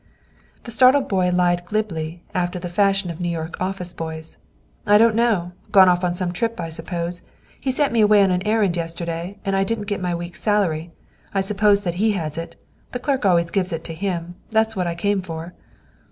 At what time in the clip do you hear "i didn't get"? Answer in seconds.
9.55-10.01